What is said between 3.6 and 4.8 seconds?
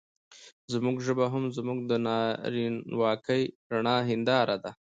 رڼه هېنداره ده.